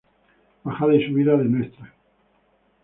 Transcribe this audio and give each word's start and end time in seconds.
Bajada 0.63 0.95
y 0.95 1.05
Subida 1.05 1.37
de 1.37 1.43
Ntra. 1.45 1.93